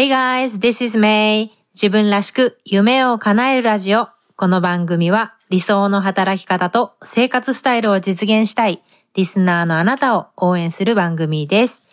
[0.00, 1.50] Hey guys, this is May.
[1.74, 4.08] 自分らしく夢を叶えるラジオ。
[4.34, 8.82] この番組は理想の働き方と生活スタイルを実現したい
[9.12, 11.84] リスナーのあなたを応援する番組です。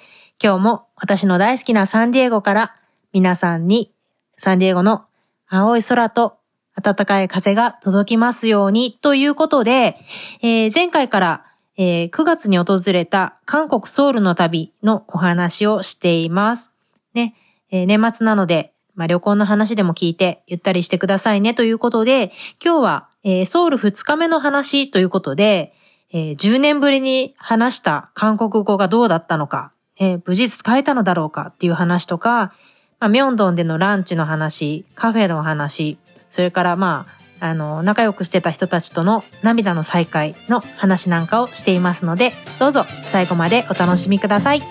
[0.42, 2.76] 今日も私の大好きなサンディエゴから
[3.12, 3.92] 皆さんに
[4.38, 5.04] サンディエゴの
[5.50, 6.38] 青い空と
[6.82, 9.98] 暖かい風が届きますようにということで、
[10.42, 11.44] えー、前回から
[11.80, 16.74] えー、9月に訪れた韓国ソウルの旅のお話をしています。
[17.14, 17.36] ね、
[17.72, 22.32] えー、年末なので、まあ、旅行の話でも聞いてゆったりしてくださいねということで、
[22.64, 25.74] 今日は、えー、ソウル2日目の話ということで、
[26.12, 32.54] えー、10年ぶりに話した韓国語がどうだったのか、えー、無事使えたのだろうかっていう話とか、
[33.00, 35.98] まあ、ミョンドンでのランチの話、カフェの話、
[36.30, 37.06] それからま
[37.40, 44.62] あ、あの、仲良くしてた人たちとの涙の再会の話なんかをしていますので、どうぞ最後までお楽しみください。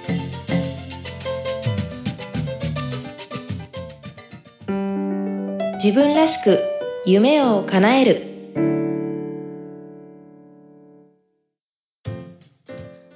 [5.86, 6.58] 自分らしく
[7.05, 8.27] 夢を叶える。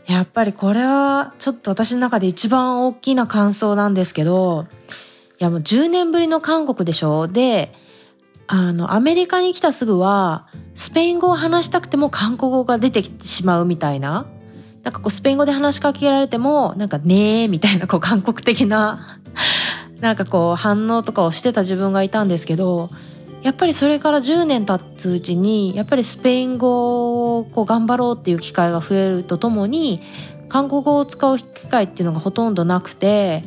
[0.06, 4.68] やっぱりこれはちょっと私の中で一番大きな感想なんですけど、
[5.40, 7.26] いやもう10年ぶりの韓国でしょ？
[7.26, 7.74] で、
[8.46, 14.26] あの、アメリカに来たすぐは、スペイン語を話したくても韓国語が出てきてしまうみたいな。
[14.84, 19.19] なんかこう、スペイン語で話しかけられても、なんかねーみたいな、こう、韓国的な
[20.00, 22.90] なんかこう、反応とかをしてた自分がいたんですけど、
[23.42, 30.00] やっぱりそれから10年経つうちに、やっぱりスペイン語をこう頑張ろうっていう機会が増えるとともに、
[30.48, 33.44] 韓国語を使う機会っていうのがほとんどなくて、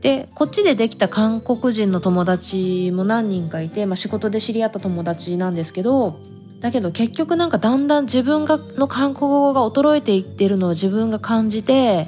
[0.00, 6.18] でこっちでできた韓国人の友達も何人かいて、まあ、仕事で知り合った友達なんですけど
[6.60, 12.06] だけど結局なんかだんだん自分がの韓国語が衰えていってるのを自分が感じて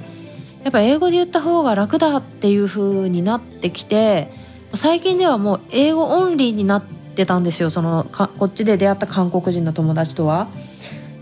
[0.65, 4.29] やっぱ英語で言った方が楽だっていう風になってきて
[4.75, 8.07] 最近ではもう英語オンリーになってたんですよその
[8.39, 10.49] こっちで出会った韓国人の友達とは。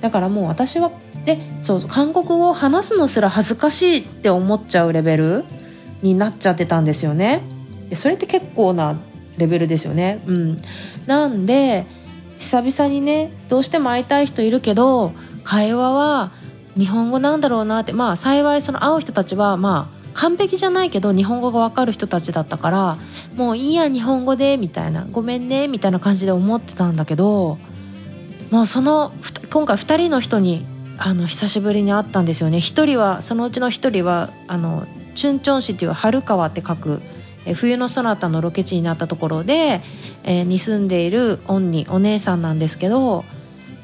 [0.00, 0.90] だからもう私は
[1.26, 5.44] でそう韓国語を話すのすら恥ずかしいって思っちゃうレベル
[6.00, 7.42] になっちゃってたんですよね。
[7.90, 8.98] でそれって結構な
[9.36, 10.22] レベルですよね。
[10.26, 10.56] うん、
[11.06, 11.84] なんで
[12.38, 15.12] 久々にねどうしても会いたい人いるけど
[15.44, 16.30] 会話は
[16.80, 22.98] 日本語なんだろうなってまあ幸いその会う人たちはまあ完璧じゃないけど日本語がわかる人たちだったから
[23.36, 27.58] もういいや日本語でみたいなごめんねみたいな感じで思ってたんだけど
[28.50, 29.12] もうその
[29.50, 30.64] 今回2人の人に
[30.98, 32.58] あの久しぶりに会ったんですよね。
[32.58, 37.00] 1人はそのうちの1人はあのチュンチョン市っていう春川って書く、
[37.46, 39.80] え冬のそなたのロケ地になったところで、
[40.24, 43.24] えー、に住んでいるオンニお姉さんなんですけど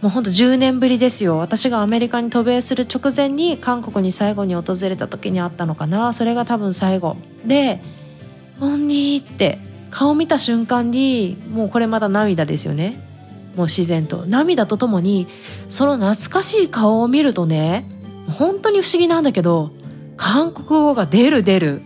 [0.07, 1.37] もうほんと10年ぶりですよ。
[1.39, 6.13] 私がアメリカに渡米する直前に韓国に最後に訪れた時にあったのかな。
[6.13, 7.17] それが多分最後。
[7.45, 7.81] で
[8.63, 9.59] 「おにニー」って
[9.91, 13.03] 顔見た瞬間にもうこれまた涙ですよね。
[13.57, 14.27] もう自然と。
[14.27, 15.27] 涙とともに
[15.69, 17.85] その懐かしい顔を見るとね
[18.39, 19.73] 本当に不思議なんだけど
[20.17, 21.83] 韓国語が出る出る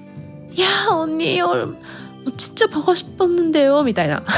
[0.52, 1.74] いやーおによ
[2.36, 4.24] ちっちゃパコシッポンなんだよみたいな。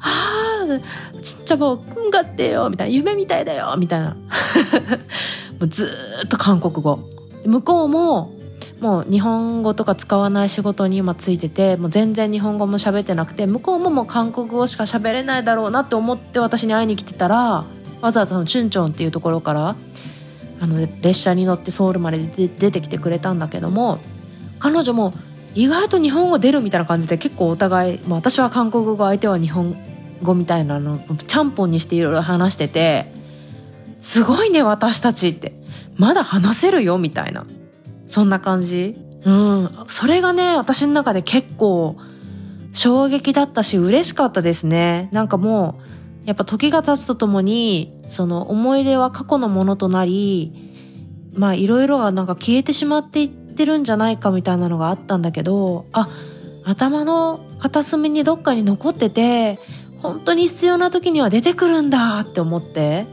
[0.00, 4.16] ああちっちゃ坊くんがってよみたいな夢みたいだよみたいな。
[5.58, 5.90] もうず
[6.24, 6.98] っと韓国語。
[7.44, 8.32] 向こうも
[8.80, 17.64] もう日本語とか使わない仕事に今ついててもう全然日本語も喋ってなくて向こうももう韓国語しか喋れないだろうなって思って私に会いに来てたら
[18.02, 19.76] わざわざのチュンチョンっていうところから
[20.60, 23.98] あの列車に乗ってソウルまで出てきてくれたんだけども
[24.58, 25.14] 彼女も
[25.54, 29.78] 意外と日本語出るみたいな感じで結構お互い、私は韓国語相手は日本語
[30.22, 33.06] 語みたいなのちゃんぽんにしていろいろ話してて
[34.00, 35.52] すごいね私たちって。
[35.96, 37.46] まだ話せるよみたいな。
[38.06, 38.94] そんな感じ。
[39.24, 39.70] うん。
[39.88, 41.96] それがね私の中で結構
[42.72, 45.08] 衝撃だったし嬉しかったですね。
[45.12, 45.80] なんかも
[46.24, 50.52] うやっぱ時が経つとともに、その思い出は過去のものとなり、
[51.34, 56.08] まあいろいろがなんか消えてしまっていってるんじゃないかみたいなのがあったんだけど、あ、
[56.64, 59.58] 頭の片隅にどっかに残ってて、
[60.02, 63.06] 本当に必要な時には出てくるんだって思って、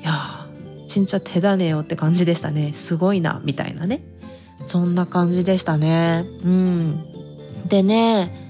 [0.00, 0.46] いや
[0.88, 2.72] ちんちゃ手だねよって感じでしたね。
[2.72, 4.02] すごいな、みたいなね。
[4.66, 6.24] そんな感じでしたね。
[6.44, 7.04] うん。
[7.66, 8.44] でね、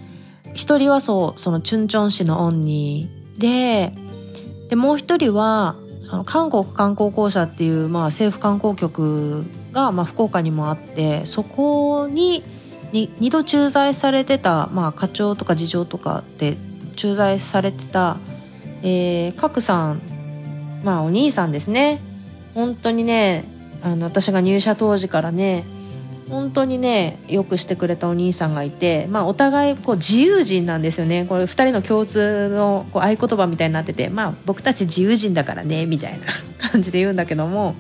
[0.55, 3.09] 一人はそう、そのチュンチョン市の恩に
[3.39, 3.93] で
[4.69, 5.77] でもう一人は
[6.27, 12.43] 韓国観光公社っていう、まあ、政府観光局が、まあ、福岡にもあってそこに
[12.93, 16.57] に2度駐在されてた、まあ、課長とか次長とかで
[16.95, 18.19] 駐在されてた、
[18.83, 20.01] えー、角さん
[20.85, 22.01] まあお兄さんですね。
[22.55, 23.45] 本当にね
[23.83, 25.65] あの私が入社当時からね
[26.29, 31.27] 本当にねよくしてくれたお兄さんがいて、まあ、お互いこう自由人なんですよね。
[31.29, 36.27] これ2人の共通のこう合言葉みたいになってて、まあ、僕たち自由人だからねみたいな
[36.71, 37.75] 感じで言うんだけども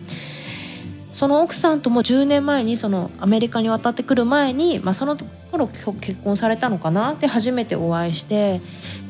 [1.14, 5.16] その奥さんとも10年前にそのアメリカに渡ってくる前に、まあ、その
[5.52, 8.60] 頃結婚されたのかなで初めてお会いして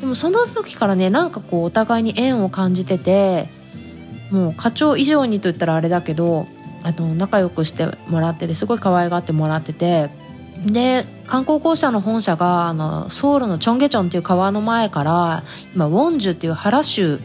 [0.00, 3.48] でもその時からねなんかこうお互いに縁を感じてて
[4.30, 6.46] もう課長以上にと言ったらあれだけど
[6.82, 10.10] あの仲良くしてもらっててすごい可愛がってもらってて
[10.66, 15.42] で観光公社の本社があのソウルのチョンゲチョンっていう川の前から
[15.74, 17.18] 今ウォンジュっていう原州っ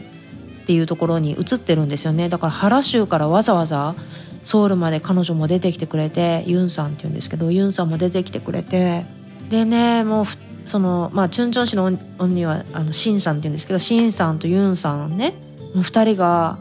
[0.66, 2.28] ていうところに移ってるんですよね。
[2.28, 3.94] だから原州からわざわざ
[4.42, 9.04] ソウルまで彼女も出てきてくれてユンさんっていうんですけどユンさんも出てきてくれて
[9.48, 10.24] でねもう
[10.66, 11.84] そのまあチュンチョン市の
[12.18, 15.34] 恩にはあのシンさんっていうんですけどシンさんとユンさんね
[15.74, 16.58] 2人が、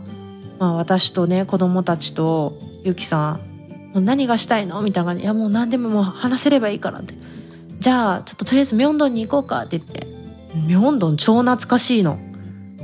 [0.60, 2.54] まあ、私とね子供たちと
[2.84, 3.50] ゆきさん
[3.94, 4.82] もう何がしたいの？
[4.82, 7.16] みたいな感じいやもう何でももう話せればいいからって。
[7.80, 10.06] じゃあちょっととりあえずミョンドンに行こうかって言って。
[10.68, 12.20] ミョンドン超懐かしいの。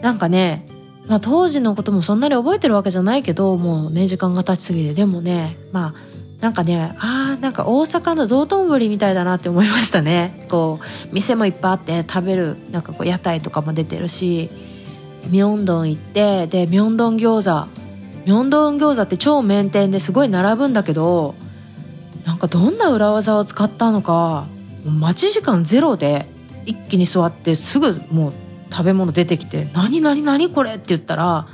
[0.02, 0.68] なんかね
[1.08, 4.94] まあ当時のこともそんなに覚えてるわけじゃないけどもうね時間が経ちすぎて。
[4.94, 5.94] でもねまあ
[6.42, 10.48] なんかねあーなんか大阪の道頓堀みたいだなって思いましたね。
[10.50, 14.50] こう店もいっぱいあって食べるなんかこう屋台とかも出てるし
[15.30, 17.86] ミョンドン行ってでミョンドン餃子。
[18.26, 21.36] ミョンドン餃子って超名店ですごい並ぶんだけど
[22.26, 24.48] なんかどんな裏技を使ったのか
[24.84, 26.26] 待ち時間ゼロで
[26.66, 28.34] 一気に座ってすぐもう
[28.76, 31.48] 食べ物出てきて「何何何これ?」って言ったら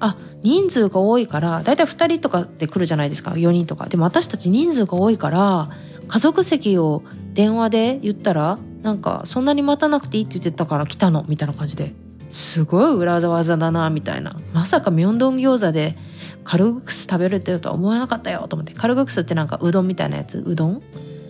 [0.00, 3.86] あ人数が多いからだいたい2人とかで来るじゃないですか4人とか。
[3.86, 5.68] でも私たち人数が多いから
[6.08, 7.02] 家族席を
[7.32, 11.94] 電話で言ったらなんかそんなに待たなくていいって言ってたから来たのみたいな感じで。
[12.30, 14.36] すごい裏技だなみたいな。
[14.52, 15.96] まさかミョンドン餃子で
[16.42, 18.74] カルグクス食べるってとは思わなかったよと思って。
[18.74, 20.42] カルグクスってなんかうどんみたいなやつ？
[20.44, 20.82] うどん？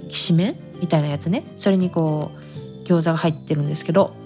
[0.09, 0.57] きしめん？
[0.81, 1.45] みたいなやつね。
[1.57, 2.31] それにこ
[2.85, 4.17] う餃子が入ってるんですけど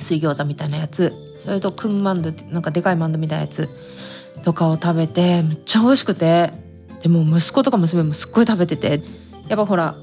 [0.00, 1.12] 水餃子みたいなやつ。
[1.40, 3.68] それとクンマンドってなんかでかいマンドみたいなやつ。
[4.44, 6.52] とかを食べてめっちゃ美味しくて。
[7.02, 9.02] でも息子とか娘もすっごい食べてて。
[9.48, 9.96] やっぱほら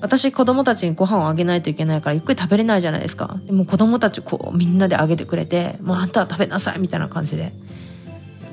[0.00, 3.36] 私子供たちにご飯をあげないといけないからゆっくり食べれないじゃないですか。
[3.46, 7.52] でも子供たちこうみんなであげてくれてもうあんたは食べなさいみたいな感じで。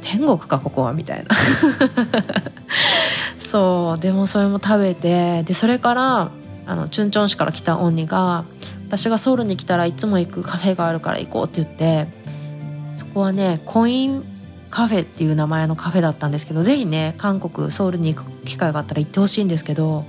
[0.01, 1.35] 天国かここはみたいな。
[3.39, 3.99] そう。
[3.99, 6.31] でもそれも食べてでそれから
[6.67, 8.45] あのチュンチョン市から来たオンニが
[8.89, 12.07] 私がソウルに来たらいつも行くカフェがあるから行こうって言って
[12.97, 14.23] そこはねコイン
[14.71, 20.05] カフェっていう名前のカフェだったんですけど是非ね韓国ソウルに行く機会があったら行ってほしいんですけど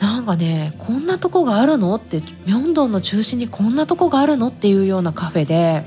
[0.00, 1.94] なんかねこんなとこがあるの？
[1.94, 4.48] ってミョンドンの中心にこんなとこがあるの？
[4.48, 5.84] っていうようなカフェで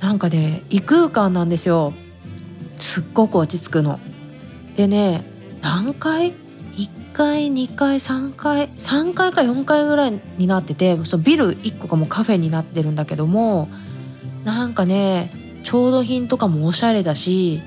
[0.00, 1.92] なんかね異空間なんですよ。
[2.78, 4.00] すっごく落ち着くの。
[4.76, 5.22] でね
[5.60, 6.32] 何階
[7.12, 13.68] ?1 階2階3階3階か4階ぐらいになっててそのビル1個がもうカフェになってるんだけども
[14.44, 15.30] なんかね
[15.62, 17.62] 調度品とかもおしゃれだし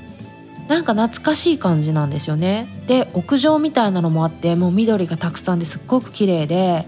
[0.67, 6.87] なんか懐かしい感じなんですよねで屋上みたいなのもあってもう緑がたくさんですっごく綺麗で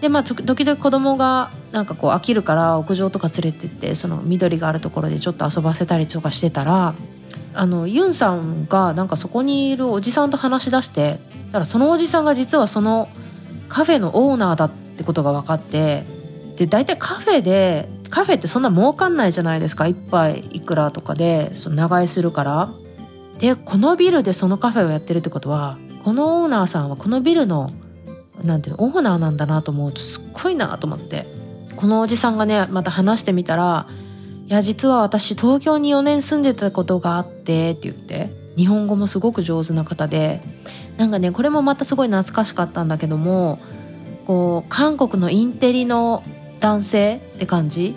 [0.00, 6.94] でまあ時々子供がなんかこう飽きるから屋上とか連れてってその緑があるところでちょっと遊ばせたりとかしてたら
[7.58, 13.08] あのユンさんがなんかそこにいるおじさんと話し出してだからそのおじさんが実はその
[13.68, 16.04] カフェのオーナーだってことが分かって
[16.56, 19.86] で大体カフェでカフェってそんな儲かんないじゃないですか。
[19.86, 22.70] 一杯いくらとかでその長居するから。
[23.38, 27.70] でこのビルでそのカフェをやってるってことはこのオーナーさんはこのビルの
[28.42, 31.26] なんていうのオーナーなんだなと思うとすっごいなと思って。
[31.76, 33.86] このおじさんがねまた話してみたら
[34.48, 40.40] 「いや実は私東京に4年住んでたことがあって」って言って日本語もすごく上手な方で
[40.96, 43.58] なんかねこれもまたすごい懐かしかったんだけども
[44.26, 46.22] こう韓国のインテリの
[46.60, 47.94] 男性って感じ？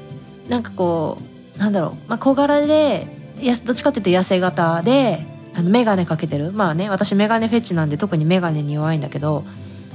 [0.50, 1.17] なんかこ
[1.55, 3.08] うなんだろう、まあ、小柄で
[3.41, 6.51] やどっちかっていうと痩せ型であの眼鏡かけてる。
[6.51, 9.46] まあね私眼鏡フェチなんで特に眼鏡に弱いんだけど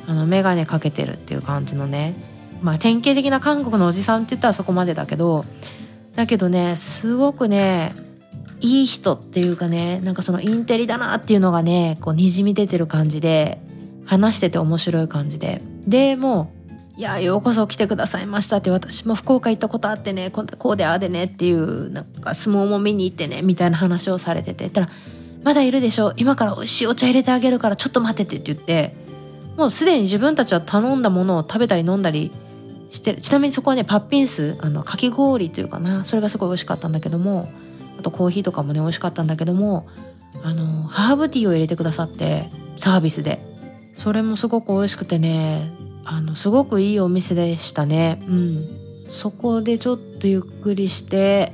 [0.07, 2.15] あの眼鏡かけてるっていう感じのね。
[2.63, 5.45] まあ典型的な韓国のおじさんって言ったらそこまでだけど
[6.17, 7.95] だけどねすごくね
[8.61, 13.61] いい人っていうかねなんかそのインテリだなっていうのがねこうにじみ出てる感じで
[14.07, 15.63] 話してて面白い感じで。
[15.87, 16.51] でも
[16.97, 24.71] ういやようこそ来てくださいましたって私も福岡行ったことあってねこうでああでねっていうなんか相撲も見に行ってねみたいな話をされてて。
[24.71, 24.89] たら
[25.45, 26.13] まだいるでしょ？
[26.17, 28.97] 今から美味しいお茶入れてあげるからちょっと待っててって言って
[29.57, 32.33] もうすでに自分たちは頼んだものを食べたり飲んだり
[32.91, 33.21] してる。
[33.21, 37.49] ちなみにそこはねパッピンスあのかき氷というかなそれがすごい美味しかったんだけども
[37.99, 39.87] あとコーヒーとかもね美味しかったんだけども
[40.43, 43.41] あのハーブティーを入れてくださってサービスで。
[43.97, 45.73] それもすごく美味しくてね
[46.05, 48.23] あのすごくいいお店でしたね。
[48.29, 48.69] うん。
[49.09, 51.53] そこでちょっとゆっくりして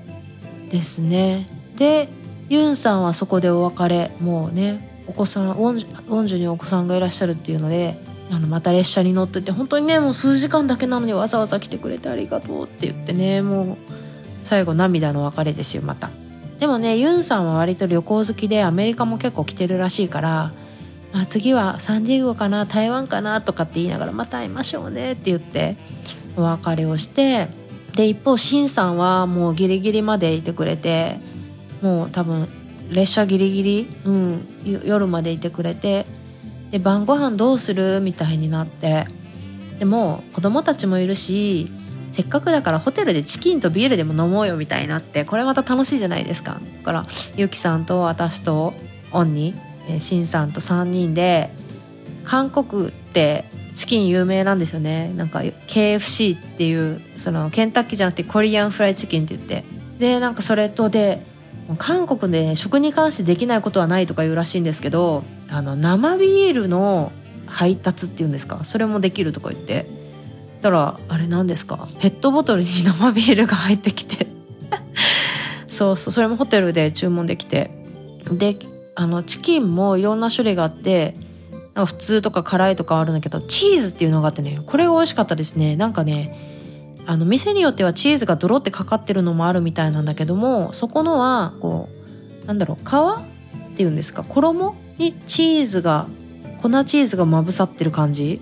[0.71, 1.49] ですね。
[1.77, 2.09] で
[2.49, 5.73] ユンさんはそこでお別れもうねお子さんウォ
[6.23, 7.97] ンジュにお子さんがいらっしゃるっていうので
[8.33, 13.77] あのまた列車に乗ってて本当にねもう数時間だけなのにわざわざ来てくれてありがとうって言ってねもう
[14.43, 16.11] 最後涙の別れですよまた。
[16.59, 20.53] でもねユンさんは割と旅行好きでアメリカも結構来てるらしいから
[21.13, 25.77] あ次はサンディエゴかな台湾かなとかって言いながらまた会いましょうねって言って
[26.37, 27.49] お別れをして
[27.97, 31.19] で一方シンさんはもうギリギリまでいてくれて
[31.83, 32.49] もう多分
[32.91, 34.47] 列車ギリギリ、うん、
[34.85, 36.07] 夜までいてくれて
[36.73, 38.01] で晩ご飯どうする？
[38.01, 39.07] みたいになって。
[39.79, 41.69] でも子供たちもいるし
[42.13, 46.61] せっかくだからホテルでチキンとビールでも飲もうよみたいになってこれまた楽しいじゃないですか。
[46.79, 47.05] だから
[47.37, 48.75] ゆきさんと私と
[49.13, 49.55] オンに
[49.99, 51.51] しんさんと3人で
[52.25, 55.13] 韓国ってチキン有名なんですよね。
[55.17, 59.65] なんか KFC っていうそのケンタッキーじゃなくてコリアンフライチキンって言って。
[59.99, 61.21] でなんかそれとで
[61.79, 67.13] 韓国で食に関してできないことはないとか言うらしいんですけどあの生ビールの
[67.47, 68.65] 配達っていうんですか？
[68.65, 69.87] それもできるとか言って。
[70.63, 71.89] たらあれ何ですか？
[72.01, 74.27] ペットボトルに生ビールが入ってきて。
[75.67, 76.13] そうそう。
[76.13, 77.71] それもホテルで注文できて。
[78.31, 78.57] で
[78.95, 81.17] あのチキンもいろんな種類があって
[81.75, 85.75] 普通とか辛いとかあるんだけどチーズっていうのがあってねこれ美味しかったですね。
[85.77, 91.89] なんかねあの店によってはチーズがドロってかかってるのもあるみたいなんだけどもそこのはこ
[92.45, 94.23] うなんだろう皮っていうんですか？
[94.23, 96.07] 衣にチーズが
[96.63, 98.41] 粉チーズがまぶさってる感じ？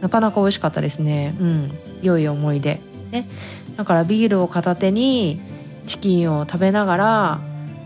[0.00, 1.34] なかなか美味しかったですね。
[1.40, 1.72] うん。
[2.02, 2.80] 良い思い出。
[3.10, 3.28] ね。
[3.76, 5.40] だからビールを片手に
[5.86, 7.40] チキンを食べながら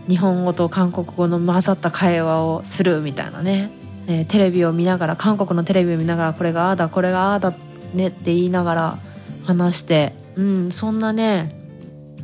[0.07, 3.71] 日本語と韓国語の混ざった会話をするみたいなね。
[4.05, 7.53] ねテレビを見ながら韓国のテレビを見ながらこれがああだこれがああだ
[7.93, 8.97] ねって言いながら
[9.45, 10.13] 話して。
[10.35, 11.55] うんそんなね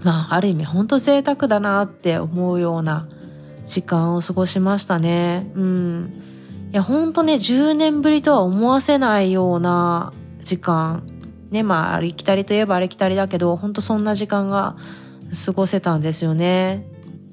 [0.03, 3.07] まあある意味ほんと贅沢だなって思うような
[3.69, 5.49] 時間を過ごしましたね。
[5.55, 6.11] うん。
[6.73, 10.11] いやほんとね10年ぶりとは思わせないような
[10.41, 11.03] 時間。
[11.51, 14.75] ねまあありきたりといえばありきたりだけどほんとそんな時間が
[15.45, 16.83] 過ごせたんですよね。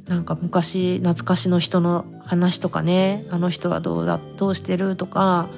[0.08, 3.24] なんか昔懐かしの人の話とかね。
[3.30, 5.48] あの人はどうだどうしてるとか。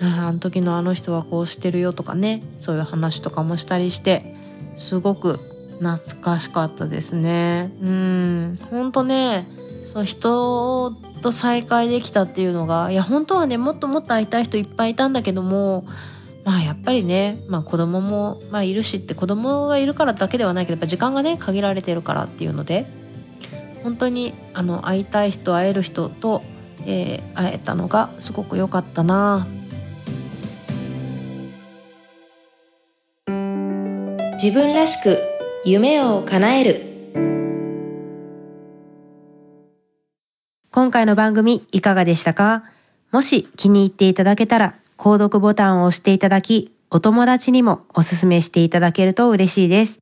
[0.00, 2.44] あの時のあの人はこうしてるよとかね。
[2.60, 4.36] そういう話とかもしたりして
[4.76, 5.40] すごく
[5.80, 7.72] 懐かしかったですね。
[7.82, 8.58] うん。
[8.70, 9.48] ほんとね
[9.92, 10.90] そう人
[11.22, 15.86] と再会できたっていうのがいや本当はねもっともっと会いたい人いっぱいいたんだけども
[16.44, 22.86] まあやっぱりね、まあ、子供も、まあ、いるしって子供がいるからだけではないけどやっぱ時間がね限られてるからっていうので
[23.82, 26.42] 本当にあの会いたい人会える人と、
[26.86, 29.46] えー、会えたのがすごく良かったな。
[34.42, 35.18] 自分らしく
[35.64, 36.97] 夢を叶える。
[40.78, 42.62] 今回の番組いかがでしたか？
[43.10, 50.00] もし気に入っていただけたら購読ボタンを押していただきお友達にもおすすめしていただけると嬉しいです。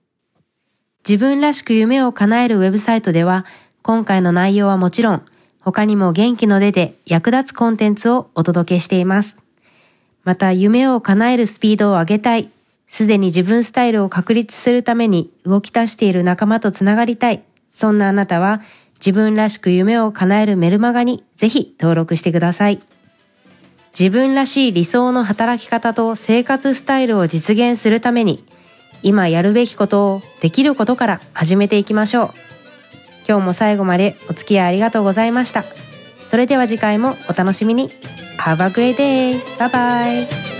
[0.98, 3.46] 自分らしく夢を叶えるウェブサイトでは
[3.80, 5.22] 今回の内容はもちろん
[5.62, 9.38] 他にも元気の出で役立つコンテンツをお届けしています。
[10.24, 12.50] また夢を叶えるスピードを上げたい
[12.86, 17.42] すでに自分スタイルを確立するために動き出している仲間とつながりたい。
[17.72, 18.60] そんなあなたは
[19.06, 22.80] 自分らしく夢を叶えるメルマガにぜひ登録してください。
[23.96, 28.44] 自分らしい理想の働き方と生活スタイルを実現するために
[29.04, 32.30] 今やるべきことをできることから始めていきましょう。
[33.28, 35.62] 今日も最後までお付き合いありがとうございました。
[36.28, 37.88] それでは次回もお楽しみに。
[38.40, 39.38] Have a great day!
[39.56, 40.55] Bye bye!